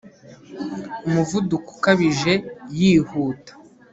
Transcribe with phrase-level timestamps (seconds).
[1.07, 2.33] Umuvuduko ukabije
[2.77, 3.51] yihuta